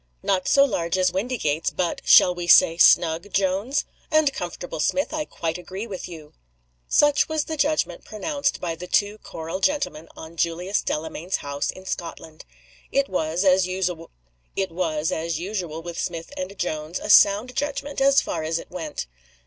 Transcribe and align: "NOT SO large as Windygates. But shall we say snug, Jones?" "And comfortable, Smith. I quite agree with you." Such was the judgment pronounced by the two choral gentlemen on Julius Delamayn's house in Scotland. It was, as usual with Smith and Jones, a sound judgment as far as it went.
"NOT 0.23 0.47
SO 0.47 0.65
large 0.65 0.97
as 0.97 1.11
Windygates. 1.13 1.69
But 1.69 2.01
shall 2.03 2.33
we 2.33 2.47
say 2.47 2.77
snug, 2.79 3.31
Jones?" 3.31 3.85
"And 4.09 4.33
comfortable, 4.33 4.79
Smith. 4.79 5.13
I 5.13 5.25
quite 5.25 5.59
agree 5.59 5.85
with 5.85 6.09
you." 6.09 6.33
Such 6.87 7.29
was 7.29 7.43
the 7.43 7.55
judgment 7.55 8.03
pronounced 8.03 8.59
by 8.59 8.73
the 8.73 8.87
two 8.87 9.19
choral 9.19 9.59
gentlemen 9.59 10.07
on 10.17 10.37
Julius 10.37 10.81
Delamayn's 10.81 11.35
house 11.45 11.69
in 11.69 11.85
Scotland. 11.85 12.45
It 12.91 13.09
was, 13.09 13.45
as 13.45 13.67
usual 13.67 14.09
with 14.57 15.99
Smith 15.99 16.31
and 16.35 16.57
Jones, 16.57 16.97
a 16.97 17.07
sound 17.11 17.53
judgment 17.55 18.01
as 18.01 18.21
far 18.21 18.41
as 18.41 18.57
it 18.57 18.71
went. 18.71 19.05